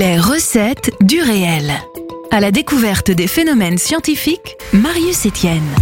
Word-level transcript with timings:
Les 0.00 0.16
recettes 0.16 0.92
du 1.00 1.20
réel. 1.20 1.72
À 2.30 2.38
la 2.38 2.52
découverte 2.52 3.10
des 3.10 3.26
phénomènes 3.26 3.78
scientifiques, 3.78 4.56
Marius 4.72 5.26
Etienne. 5.26 5.74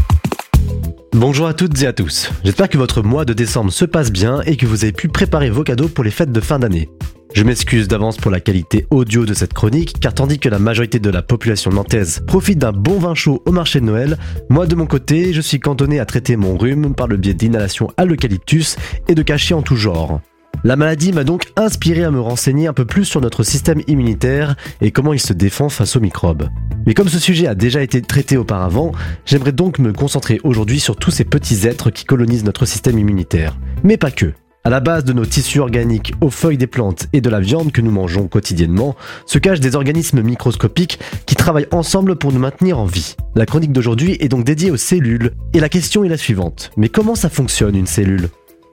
Bonjour 1.12 1.46
à 1.46 1.52
toutes 1.52 1.82
et 1.82 1.86
à 1.86 1.92
tous. 1.92 2.30
J'espère 2.42 2.70
que 2.70 2.78
votre 2.78 3.02
mois 3.02 3.26
de 3.26 3.34
décembre 3.34 3.70
se 3.70 3.84
passe 3.84 4.10
bien 4.10 4.40
et 4.46 4.56
que 4.56 4.64
vous 4.64 4.84
avez 4.84 4.92
pu 4.94 5.08
préparer 5.08 5.50
vos 5.50 5.64
cadeaux 5.64 5.88
pour 5.88 6.02
les 6.02 6.10
fêtes 6.10 6.32
de 6.32 6.40
fin 6.40 6.58
d'année. 6.58 6.88
Je 7.34 7.42
m'excuse 7.42 7.88
d'avance 7.88 8.16
pour 8.16 8.30
la 8.30 8.40
qualité 8.40 8.86
audio 8.88 9.26
de 9.26 9.34
cette 9.34 9.52
chronique, 9.52 10.00
car 10.00 10.14
tandis 10.14 10.38
que 10.38 10.48
la 10.48 10.58
majorité 10.58 10.98
de 10.98 11.10
la 11.10 11.20
population 11.20 11.70
nantaise 11.70 12.22
profite 12.26 12.56
d'un 12.56 12.72
bon 12.72 12.98
vin 12.98 13.14
chaud 13.14 13.42
au 13.44 13.52
marché 13.52 13.80
de 13.80 13.84
Noël, 13.84 14.16
moi 14.48 14.66
de 14.66 14.76
mon 14.76 14.86
côté, 14.86 15.34
je 15.34 15.42
suis 15.42 15.60
cantonné 15.60 16.00
à 16.00 16.06
traiter 16.06 16.36
mon 16.36 16.56
rhume 16.56 16.94
par 16.94 17.06
le 17.06 17.18
biais 17.18 17.34
d'inhalation 17.34 17.90
à 17.98 18.06
l'eucalyptus 18.06 18.76
et 19.08 19.14
de 19.14 19.22
cachets 19.22 19.52
en 19.52 19.60
tout 19.60 19.76
genre. 19.76 20.22
La 20.64 20.76
maladie 20.76 21.12
m'a 21.12 21.24
donc 21.24 21.52
inspiré 21.56 22.04
à 22.04 22.10
me 22.10 22.20
renseigner 22.20 22.66
un 22.66 22.72
peu 22.72 22.84
plus 22.84 23.04
sur 23.04 23.20
notre 23.20 23.42
système 23.42 23.82
immunitaire 23.86 24.56
et 24.80 24.90
comment 24.90 25.12
il 25.12 25.20
se 25.20 25.32
défend 25.32 25.68
face 25.68 25.96
aux 25.96 26.00
microbes. 26.00 26.48
Mais 26.86 26.94
comme 26.94 27.08
ce 27.08 27.18
sujet 27.18 27.46
a 27.46 27.54
déjà 27.54 27.82
été 27.82 28.02
traité 28.02 28.36
auparavant, 28.36 28.92
j'aimerais 29.24 29.52
donc 29.52 29.78
me 29.78 29.92
concentrer 29.92 30.40
aujourd'hui 30.44 30.80
sur 30.80 30.96
tous 30.96 31.10
ces 31.10 31.24
petits 31.24 31.66
êtres 31.66 31.90
qui 31.90 32.04
colonisent 32.04 32.44
notre 32.44 32.66
système 32.66 32.98
immunitaire. 32.98 33.56
Mais 33.84 33.96
pas 33.96 34.10
que. 34.10 34.32
À 34.64 34.70
la 34.70 34.80
base 34.80 35.04
de 35.04 35.12
nos 35.12 35.24
tissus 35.24 35.60
organiques, 35.60 36.12
aux 36.20 36.30
feuilles 36.30 36.58
des 36.58 36.66
plantes 36.66 37.06
et 37.12 37.20
de 37.20 37.30
la 37.30 37.38
viande 37.38 37.70
que 37.70 37.80
nous 37.80 37.92
mangeons 37.92 38.26
quotidiennement, 38.26 38.96
se 39.24 39.38
cachent 39.38 39.60
des 39.60 39.76
organismes 39.76 40.22
microscopiques 40.22 40.98
qui 41.24 41.36
travaillent 41.36 41.68
ensemble 41.70 42.16
pour 42.16 42.32
nous 42.32 42.40
maintenir 42.40 42.80
en 42.80 42.86
vie. 42.86 43.14
La 43.36 43.46
chronique 43.46 43.70
d'aujourd'hui 43.70 44.16
est 44.18 44.28
donc 44.28 44.44
dédiée 44.44 44.72
aux 44.72 44.76
cellules, 44.76 45.34
et 45.52 45.60
la 45.60 45.68
question 45.68 46.02
est 46.02 46.08
la 46.08 46.16
suivante. 46.16 46.72
Mais 46.76 46.88
comment 46.88 47.14
ça 47.14 47.28
fonctionne 47.28 47.76
une 47.76 47.86
cellule? 47.86 48.28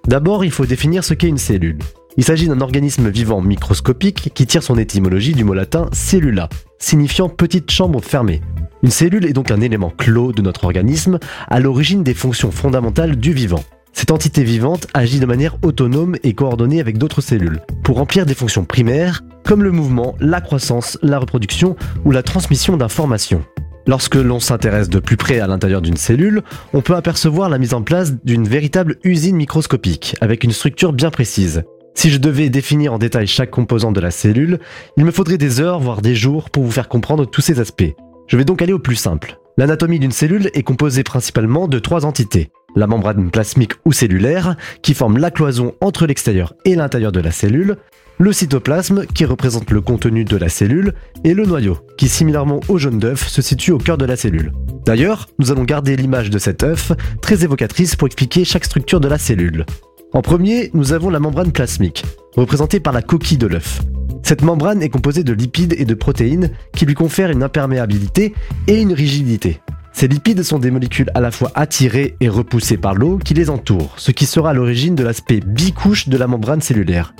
D'abord, 0.07 0.43
il 0.43 0.51
faut 0.51 0.65
définir 0.65 1.03
ce 1.03 1.13
qu'est 1.13 1.29
une 1.29 1.37
cellule. 1.37 1.79
Il 2.17 2.25
s'agit 2.25 2.47
d'un 2.47 2.59
organisme 2.59 3.09
vivant 3.09 3.41
microscopique 3.41 4.31
qui 4.33 4.45
tire 4.45 4.61
son 4.61 4.77
étymologie 4.77 5.31
du 5.31 5.45
mot 5.45 5.53
latin 5.53 5.87
cellula, 5.93 6.49
signifiant 6.77 7.29
petite 7.29 7.71
chambre 7.71 8.03
fermée. 8.03 8.41
Une 8.83 8.91
cellule 8.91 9.25
est 9.25 9.33
donc 9.33 9.49
un 9.49 9.61
élément 9.61 9.89
clos 9.89 10.33
de 10.33 10.41
notre 10.41 10.65
organisme, 10.65 11.19
à 11.47 11.59
l'origine 11.61 12.03
des 12.03 12.13
fonctions 12.13 12.51
fondamentales 12.51 13.15
du 13.15 13.31
vivant. 13.31 13.63
Cette 13.93 14.11
entité 14.11 14.43
vivante 14.43 14.87
agit 14.93 15.21
de 15.21 15.25
manière 15.25 15.57
autonome 15.63 16.17
et 16.23 16.33
coordonnée 16.33 16.81
avec 16.81 16.97
d'autres 16.97 17.21
cellules, 17.21 17.61
pour 17.83 17.95
remplir 17.95 18.25
des 18.25 18.35
fonctions 18.35 18.65
primaires, 18.65 19.21
comme 19.45 19.63
le 19.63 19.71
mouvement, 19.71 20.15
la 20.19 20.41
croissance, 20.41 20.99
la 21.01 21.17
reproduction 21.17 21.77
ou 22.03 22.11
la 22.11 22.23
transmission 22.23 22.75
d'informations. 22.75 23.45
Lorsque 23.85 24.15
l'on 24.15 24.39
s'intéresse 24.39 24.89
de 24.89 24.99
plus 24.99 25.17
près 25.17 25.39
à 25.39 25.47
l'intérieur 25.47 25.81
d'une 25.81 25.97
cellule, 25.97 26.41
on 26.73 26.81
peut 26.81 26.95
apercevoir 26.95 27.49
la 27.49 27.57
mise 27.57 27.73
en 27.73 27.81
place 27.81 28.13
d'une 28.23 28.47
véritable 28.47 28.97
usine 29.03 29.35
microscopique, 29.35 30.15
avec 30.21 30.43
une 30.43 30.53
structure 30.53 30.93
bien 30.93 31.11
précise. 31.11 31.63
Si 31.93 32.09
je 32.09 32.17
devais 32.17 32.49
définir 32.49 32.93
en 32.93 32.97
détail 32.97 33.27
chaque 33.27 33.51
composant 33.51 33.91
de 33.91 33.99
la 33.99 34.09
cellule, 34.09 34.59
il 34.97 35.05
me 35.05 35.11
faudrait 35.11 35.37
des 35.37 35.59
heures, 35.59 35.79
voire 35.79 36.01
des 36.01 36.15
jours, 36.15 36.49
pour 36.49 36.63
vous 36.63 36.71
faire 36.71 36.87
comprendre 36.87 37.25
tous 37.25 37.41
ces 37.41 37.59
aspects. 37.59 37.93
Je 38.27 38.37
vais 38.37 38.45
donc 38.45 38.61
aller 38.61 38.73
au 38.73 38.79
plus 38.79 38.95
simple. 38.95 39.37
L'anatomie 39.57 39.99
d'une 39.99 40.11
cellule 40.11 40.49
est 40.53 40.63
composée 40.63 41.03
principalement 41.03 41.67
de 41.67 41.77
trois 41.77 42.05
entités. 42.05 42.51
La 42.75 42.87
membrane 42.87 43.29
plasmique 43.29 43.73
ou 43.85 43.91
cellulaire, 43.91 44.55
qui 44.81 44.93
forme 44.93 45.17
la 45.17 45.29
cloison 45.29 45.75
entre 45.81 46.07
l'extérieur 46.07 46.53
et 46.65 46.75
l'intérieur 46.75 47.11
de 47.11 47.19
la 47.19 47.31
cellule, 47.31 47.77
le 48.17 48.31
cytoplasme, 48.31 49.05
qui 49.07 49.25
représente 49.25 49.71
le 49.71 49.81
contenu 49.81 50.25
de 50.25 50.37
la 50.37 50.49
cellule, 50.49 50.93
et 51.23 51.33
le 51.33 51.45
noyau, 51.45 51.77
qui 51.97 52.07
similairement 52.07 52.59
au 52.67 52.77
jaune 52.77 52.99
d'œuf 52.99 53.27
se 53.27 53.41
situe 53.41 53.71
au 53.71 53.77
cœur 53.77 53.97
de 53.97 54.05
la 54.05 54.15
cellule. 54.15 54.51
D'ailleurs, 54.85 55.27
nous 55.39 55.51
allons 55.51 55.63
garder 55.63 55.95
l'image 55.95 56.29
de 56.29 56.39
cet 56.39 56.63
œuf, 56.63 56.91
très 57.21 57.43
évocatrice 57.43 57.95
pour 57.95 58.07
expliquer 58.07 58.45
chaque 58.45 58.65
structure 58.65 58.99
de 58.99 59.07
la 59.07 59.17
cellule. 59.17 59.65
En 60.13 60.21
premier, 60.21 60.69
nous 60.73 60.93
avons 60.93 61.09
la 61.09 61.19
membrane 61.19 61.51
plasmique, 61.51 62.05
représentée 62.35 62.79
par 62.79 62.93
la 62.93 63.01
coquille 63.01 63.37
de 63.37 63.47
l'œuf. 63.47 63.81
Cette 64.21 64.43
membrane 64.43 64.81
est 64.81 64.89
composée 64.89 65.23
de 65.23 65.33
lipides 65.33 65.75
et 65.77 65.85
de 65.85 65.93
protéines 65.93 66.51
qui 66.75 66.85
lui 66.85 66.93
confèrent 66.93 67.31
une 67.31 67.43
imperméabilité 67.43 68.33
et 68.67 68.79
une 68.79 68.93
rigidité. 68.93 69.59
Ces 69.93 70.07
lipides 70.07 70.43
sont 70.43 70.59
des 70.59 70.71
molécules 70.71 71.11
à 71.13 71.21
la 71.21 71.31
fois 71.31 71.51
attirées 71.55 72.15
et 72.19 72.27
repoussées 72.27 72.77
par 72.77 72.95
l'eau 72.95 73.19
qui 73.23 73.33
les 73.33 73.49
entoure, 73.49 73.93
ce 73.97 74.11
qui 74.11 74.25
sera 74.25 74.49
à 74.49 74.53
l'origine 74.53 74.95
de 74.95 75.03
l'aspect 75.03 75.39
bicouche 75.39 76.09
de 76.09 76.17
la 76.17 76.27
membrane 76.27 76.61
cellulaire. 76.61 77.13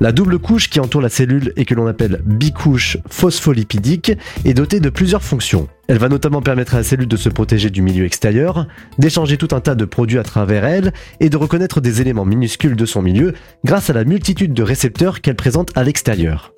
La 0.00 0.12
double 0.12 0.38
couche 0.38 0.68
qui 0.68 0.78
entoure 0.78 1.00
la 1.00 1.08
cellule 1.08 1.54
et 1.56 1.64
que 1.64 1.74
l'on 1.74 1.86
appelle 1.86 2.20
bicouche 2.26 2.98
phospholipidique 3.08 4.12
est 4.44 4.52
dotée 4.52 4.80
de 4.80 4.90
plusieurs 4.90 5.22
fonctions. 5.22 5.68
Elle 5.88 5.98
va 5.98 6.10
notamment 6.10 6.42
permettre 6.42 6.74
à 6.74 6.78
la 6.78 6.84
cellule 6.84 7.08
de 7.08 7.16
se 7.16 7.30
protéger 7.30 7.70
du 7.70 7.80
milieu 7.80 8.04
extérieur, 8.04 8.66
d'échanger 8.98 9.38
tout 9.38 9.54
un 9.54 9.60
tas 9.60 9.74
de 9.74 9.84
produits 9.86 10.18
à 10.18 10.22
travers 10.22 10.66
elle 10.66 10.92
et 11.20 11.30
de 11.30 11.36
reconnaître 11.36 11.80
des 11.80 12.02
éléments 12.02 12.26
minuscules 12.26 12.76
de 12.76 12.84
son 12.84 13.00
milieu 13.00 13.32
grâce 13.64 13.88
à 13.88 13.94
la 13.94 14.04
multitude 14.04 14.52
de 14.52 14.62
récepteurs 14.62 15.22
qu'elle 15.22 15.36
présente 15.36 15.70
à 15.76 15.82
l'extérieur. 15.82 16.52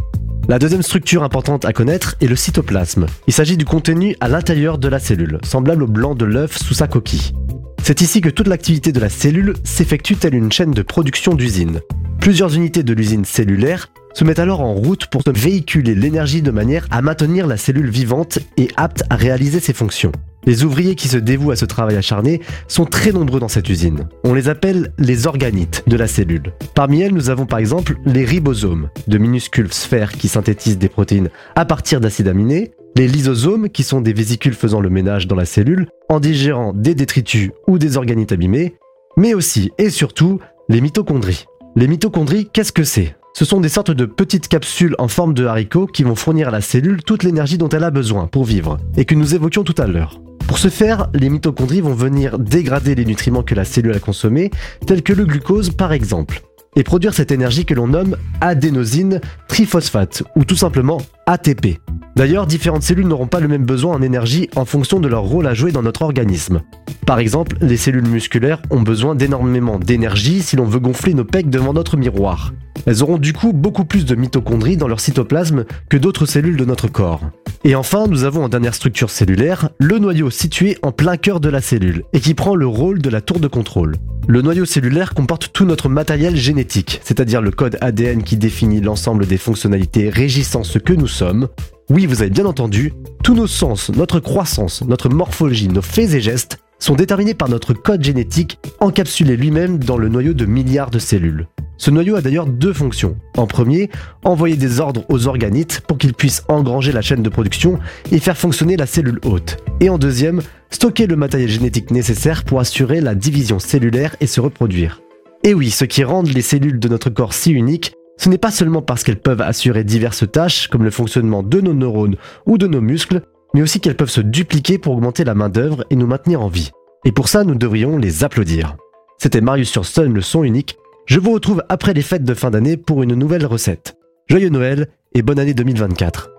La 0.51 0.59
deuxième 0.59 0.83
structure 0.83 1.25
importante 1.25 1.67
à 1.67 1.75
connaître 1.75 2.17
est 2.23 2.27
le 2.27 2.35
cytoplasme. 2.35 3.05
Il 3.27 3.35
s'agit 3.35 3.59
du 3.59 3.67
contenu 3.67 4.17
à 4.21 4.29
l'intérieur 4.29 4.79
de 4.79 4.89
la 4.89 4.99
cellule, 4.99 5.41
semblable 5.45 5.83
au 5.83 5.87
blanc 5.87 6.15
de 6.15 6.25
l'œuf 6.25 6.57
sous 6.57 6.73
sa 6.73 6.89
coquille. 6.89 7.35
C'est 7.83 8.01
ici 8.01 8.23
que 8.23 8.31
toute 8.31 8.49
l'activité 8.49 8.91
de 8.91 8.99
la 8.99 9.11
cellule 9.11 9.53
s'effectue 9.63 10.17
telle 10.17 10.35
une 10.35 10.51
chaîne 10.51 10.71
de 10.71 10.81
production 10.81 11.35
d'usines. 11.35 11.81
Plusieurs 12.19 12.55
unités 12.55 12.83
de 12.83 12.95
l'usine 12.95 13.27
cellulaire 13.27 13.91
se 14.15 14.25
mettent 14.25 14.39
alors 14.39 14.63
en 14.63 14.73
route 14.73 15.05
pour 15.09 15.21
véhiculer 15.27 15.95
l'énergie 15.95 16.41
de 16.41 16.51
manière 16.51 16.87
à 16.91 17.03
maintenir 17.03 17.47
la 17.47 17.59
cellule 17.59 17.91
vivante 17.91 18.39
et 18.57 18.69
apte 18.79 19.05
à 19.11 19.17
réaliser 19.17 19.61
ses 19.61 19.75
fonctions. 19.75 20.13
Les 20.49 20.65
ouvriers 20.65 20.95
qui 20.95 21.09
se 21.09 21.19
dévouent 21.19 21.51
à 21.51 21.57
ce 21.57 21.67
travail 21.67 21.97
acharné 21.97 22.41
sont 22.69 22.87
très 22.87 23.13
nombreux 23.13 23.39
dans 23.39 23.49
cette 23.49 23.69
usine. 23.69 24.09
On 24.25 24.33
les 24.33 24.49
appelle 24.49 24.95
les 24.97 25.27
organites 25.27 25.85
de 25.87 25.95
la 25.95 26.07
cellule. 26.07 26.55
Parmi 26.75 27.03
elles, 27.03 27.13
nous 27.13 27.29
avons 27.29 27.45
par 27.45 27.59
exemple 27.59 27.97
les 28.07 28.25
ribosomes, 28.25 28.89
de 29.09 29.19
minuscules 29.19 29.71
sphères 29.75 30.13
qui 30.13 30.27
synthétisent 30.27 30.79
des 30.79 30.89
protéines 30.89 31.29
à 31.55 31.67
partir 31.67 32.01
d'acides 32.01 32.29
aminés, 32.29 32.71
les 32.97 33.07
lysosomes, 33.07 33.69
qui 33.69 33.83
sont 33.83 34.01
des 34.01 34.15
vésicules 34.15 34.55
faisant 34.55 34.81
le 34.81 34.89
ménage 34.89 35.27
dans 35.27 35.37
la 35.37 35.45
cellule, 35.45 35.89
en 36.09 36.19
digérant 36.19 36.73
des 36.73 36.95
détritus 36.95 37.51
ou 37.67 37.77
des 37.77 37.99
organites 37.99 38.33
abîmés, 38.33 38.77
mais 39.19 39.35
aussi 39.35 39.71
et 39.77 39.91
surtout 39.91 40.39
les 40.71 40.81
mitochondries. 40.81 41.45
Les 41.77 41.89
mitochondries, 41.89 42.49
qu'est-ce 42.51 42.73
que 42.73 42.85
c'est? 42.85 43.17
Ce 43.35 43.45
sont 43.45 43.61
des 43.61 43.69
sortes 43.69 43.91
de 43.91 44.07
petites 44.07 44.49
capsules 44.49 44.97
en 44.99 45.09
forme 45.09 45.35
de 45.35 45.45
haricots 45.45 45.87
qui 45.87 46.05
vont 46.05 46.15
fournir 46.15 46.49
à 46.49 46.53
la 46.53 46.63
cellule 46.63 47.03
toute 47.03 47.23
l'énergie 47.23 47.59
dont 47.59 47.69
elle 47.69 47.85
a 47.85 47.91
besoin 47.91 48.29
pour 48.29 48.47
vivre, 48.47 48.79
et 48.97 49.05
que 49.05 49.15
nous 49.15 49.35
évoquions 49.35 49.63
tout 49.63 49.75
à 49.77 49.87
l'heure. 49.87 50.23
Pour 50.49 50.59
ce 50.59 50.69
faire, 50.69 51.09
les 51.13 51.29
mitochondries 51.29 51.83
vont 51.83 51.93
venir 51.93 52.39
dégrader 52.39 52.95
les 52.95 53.05
nutriments 53.05 53.43
que 53.43 53.55
la 53.55 53.67
cellule 53.67 53.95
a 53.95 54.01
consommés, 54.01 54.51
tels 54.87 55.03
que 55.03 55.13
le 55.13 55.27
glucose 55.27 55.71
par 55.71 55.93
exemple, 55.93 56.41
et 56.75 56.83
produire 56.83 57.13
cette 57.13 57.31
énergie 57.31 57.67
que 57.67 57.75
l'on 57.75 57.87
nomme 57.87 58.17
adénosine 58.41 59.21
triphosphate, 59.47 60.23
ou 60.37 60.45
tout 60.45 60.57
simplement 60.57 61.03
ATP. 61.27 61.79
D'ailleurs, 62.19 62.49
différentes 62.49 62.83
cellules 62.83 63.07
n'auront 63.07 63.29
pas 63.29 63.39
le 63.39 63.47
même 63.47 63.65
besoin 63.65 63.95
en 63.95 64.03
énergie 64.03 64.51
en 64.57 64.65
fonction 64.65 64.99
de 64.99 65.07
leur 65.07 65.23
rôle 65.23 65.47
à 65.47 65.55
jouer 65.55 65.71
dans 65.71 65.85
notre 65.85 66.03
organisme. 66.03 66.63
Par 67.07 67.21
exemple, 67.21 67.57
les 67.61 67.77
cellules 67.77 68.09
musculaires 68.09 68.61
ont 68.71 68.83
besoin 68.83 69.15
d'énormément 69.15 69.79
d'énergie 69.79 70.43
si 70.43 70.57
l'on 70.57 70.65
veut 70.65 70.81
gonfler 70.81 71.15
nos 71.15 71.25
pecs 71.25 71.49
devant 71.49 71.73
notre 71.73 71.97
miroir. 71.97 72.53
Elles 72.87 73.05
auront 73.05 73.19
du 73.19 73.33
coup 73.33 73.53
beaucoup 73.53 73.85
plus 73.85 74.05
de 74.05 74.17
mitochondries 74.17 74.77
dans 74.77 74.89
leur 74.89 74.99
cytoplasme 74.99 75.65
que 75.89 75.97
d'autres 75.97 76.27
cellules 76.27 76.57
de 76.57 76.65
notre 76.65 76.89
corps. 76.89 77.21
Et 77.63 77.77
enfin, 77.77 78.09
nous 78.09 78.25
avons 78.25 78.43
en 78.43 78.49
dernière 78.49 78.75
structure 78.75 79.11
cellulaire 79.11 79.69
le 79.79 80.01
noyau 80.01 80.29
situé 80.29 80.77
en 80.83 80.91
plein 80.91 81.19
cœur 81.19 81.39
de 81.39 81.49
la 81.49 81.61
cellule 81.61 82.03
et 82.15 82.19
qui 82.19 82.35
prend 82.35 82.57
le 82.57 82.67
rôle 82.67 83.01
de 83.01 83.11
la 83.11 83.21
tour 83.21 83.39
de 83.39 83.47
contrôle. 83.47 83.95
Le 84.27 84.43
noyau 84.43 84.65
cellulaire 84.65 85.15
comporte 85.15 85.51
tout 85.53 85.65
notre 85.65 85.89
matériel 85.89 86.35
génétique, 86.35 87.01
c'est-à-dire 87.05 87.41
le 87.41 87.53
code 87.53 87.79
ADN 87.81 88.25
qui 88.25 88.37
définit 88.37 88.81
l'ensemble 88.81 89.25
des 89.25 89.39
fonctionnalités 89.39 90.11
régissant 90.11 90.65
ce 90.65 90.81
que 90.81 90.93
nous 90.93 91.07
sommes, 91.07 91.47
oui, 91.91 92.05
vous 92.05 92.21
avez 92.21 92.31
bien 92.31 92.45
entendu, 92.45 92.93
tous 93.25 93.35
nos 93.35 93.47
sens, 93.47 93.91
notre 93.91 94.21
croissance, 94.21 94.83
notre 94.83 95.09
morphologie, 95.09 95.69
nos 95.69 95.83
faits 95.83 96.13
et 96.13 96.21
gestes 96.21 96.59
sont 96.79 96.95
déterminés 96.95 97.35
par 97.35 97.49
notre 97.49 97.73
code 97.73 98.05
génétique 98.05 98.59
encapsulé 98.81 99.37
lui-même 99.37 99.79
dans 99.79 99.97
le 99.97 100.09
noyau 100.09 100.35
de 100.35 100.45
milliards 100.45 100.91
de 100.91 100.99
cellules. 100.99 101.49
Ce 101.79 101.91
noyau 101.91 102.17
a 102.17 102.21
d'ailleurs 102.21 102.47
deux 102.47 102.73
fonctions. 102.73 103.17
En 103.37 103.47
premier, 103.47 103.89
envoyer 104.25 104.57
des 104.57 104.81
ordres 104.81 105.05
aux 105.09 105.29
organites 105.29 105.81
pour 105.87 105.97
qu'ils 105.97 106.13
puissent 106.13 106.45
engranger 106.49 106.93
la 106.93 107.03
chaîne 107.03 107.23
de 107.23 107.29
production 107.29 107.79
et 108.13 108.19
faire 108.19 108.37
fonctionner 108.37 108.77
la 108.77 108.87
cellule 108.87 109.21
hôte. 109.25 109.57
Et 109.81 109.89
en 109.89 109.97
deuxième, 109.97 110.43
stocker 110.71 111.07
le 111.07 111.17
matériel 111.17 111.49
génétique 111.49 111.91
nécessaire 111.91 112.45
pour 112.45 112.61
assurer 112.61 113.01
la 113.01 113.15
division 113.15 113.59
cellulaire 113.59 114.15
et 114.21 114.27
se 114.27 114.41
reproduire. 114.41 115.01
Et 115.45 115.55
oui, 115.55 115.71
ce 115.71 115.85
qui 115.85 116.03
rend 116.05 116.23
les 116.23 116.43
cellules 116.43 116.81
de 116.81 116.89
notre 116.89 117.11
corps 117.11 117.33
si 117.33 117.53
uniques, 117.53 117.95
ce 118.19 118.29
n'est 118.29 118.39
pas 118.39 118.51
seulement 118.51 118.83
parce 118.83 119.05
qu'elles 119.05 119.21
peuvent 119.21 119.41
assurer 119.41 119.85
diverses 119.85 120.31
tâches 120.31 120.69
comme 120.69 120.85
le 120.85 120.91
fonctionnement 120.91 121.43
de 121.43 121.61
nos 121.61 121.73
neurones 121.73 122.17
ou 122.47 122.59
de 122.59 122.67
nos 122.67 122.81
muscles, 122.81 123.23
mais 123.55 123.63
aussi 123.63 123.81
qu'elles 123.81 123.97
peuvent 123.97 124.11
se 124.11 124.21
dupliquer 124.21 124.77
pour 124.77 124.95
augmenter 124.95 125.25
la 125.25 125.35
main-d'œuvre 125.35 125.85
et 125.91 125.97
nous 125.97 126.07
maintenir 126.07 126.43
en 126.43 126.49
vie. 126.49 126.71
Et 127.05 127.13
pour 127.13 127.29
ça, 127.29 127.45
nous 127.45 127.55
devrions 127.55 127.97
les 127.97 128.25
applaudir. 128.25 128.77
C'était 129.19 129.41
Marius 129.41 129.71
sur 129.71 129.87
Sun, 129.87 130.13
le 130.13 130.21
son 130.21 130.43
unique. 130.45 130.77
Je 131.07 131.21
vous 131.21 131.33
retrouve 131.33 131.63
après 131.69 131.95
les 131.95 132.03
fêtes 132.03 132.25
de 132.25 132.35
fin 132.35 132.51
d'année 132.51 132.77
pour 132.77 133.03
une 133.03 133.15
nouvelle 133.15 133.47
recette. 133.47 133.97
Joyeux 134.29 134.51
Noël 134.51 134.89
et 135.15 135.23
bonne 135.23 135.39
année 135.39 135.55
2024. 135.55 136.31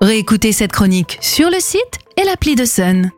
Réécoutez 0.00 0.52
cette 0.52 0.72
chronique 0.72 1.18
sur 1.20 1.50
le 1.50 1.60
site 1.60 1.98
et 2.16 2.24
l'appli 2.24 2.54
de 2.54 2.64
Sun. 2.64 3.10